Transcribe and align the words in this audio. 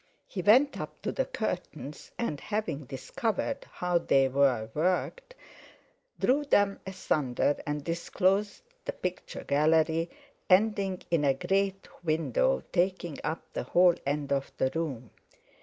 He 0.25 0.41
went 0.41 0.79
up 0.81 0.99
to 1.03 1.11
the 1.11 1.27
curtains, 1.27 2.09
and, 2.17 2.39
having 2.39 2.85
discovered 2.85 3.67
how 3.71 3.99
they 3.99 4.27
were 4.27 4.67
worked, 4.73 5.35
drew 6.19 6.43
them 6.43 6.79
asunder 6.87 7.57
and 7.67 7.83
disclosed 7.83 8.63
the 8.85 8.93
picture 8.93 9.43
gallery, 9.43 10.09
ending 10.49 11.03
in 11.11 11.23
a 11.23 11.35
great 11.35 11.87
window 12.03 12.63
taking 12.71 13.19
up 13.23 13.43
the 13.53 13.61
whole 13.61 13.93
end 14.03 14.33
of 14.33 14.51
the 14.57 14.71
room. 14.73 15.11